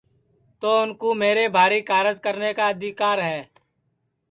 تو 0.59 0.69
اُن 0.81 0.89
کُو 0.99 1.09
میرے 1.21 1.45
بھاری 1.55 1.79
کارج 1.89 2.15
کرنے 2.25 2.51
کا 2.57 2.63
آدیکر 2.71 3.17
ہے 3.29 3.39